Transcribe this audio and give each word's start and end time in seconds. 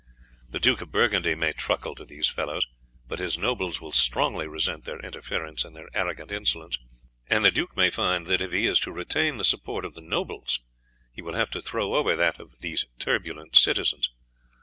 The 0.49 0.59
Duke 0.59 0.81
of 0.81 0.91
Burgundy 0.91 1.35
may 1.35 1.53
truckle 1.53 1.93
to 1.93 2.03
these 2.03 2.27
fellows, 2.27 2.65
but 3.07 3.19
his 3.19 3.37
nobles 3.37 3.79
will 3.79 3.91
strongly 3.91 4.47
resent 4.47 4.83
their 4.83 4.97
interference 5.01 5.63
and 5.63 5.75
their 5.75 5.89
arrogant 5.93 6.31
insolence, 6.31 6.79
and 7.27 7.45
the 7.45 7.51
duke 7.51 7.77
may 7.77 7.91
find 7.91 8.25
that 8.25 8.41
if 8.41 8.51
he 8.51 8.65
is 8.65 8.79
to 8.79 8.91
retain 8.91 9.37
their 9.37 9.43
support 9.43 9.85
he 11.13 11.21
will 11.21 11.35
have 11.35 11.51
to 11.51 11.61
throw 11.61 11.93
over 11.93 12.15
that 12.15 12.39
of 12.39 12.61
these 12.61 12.85
turbulent 12.97 13.55
citizens. 13.55 14.09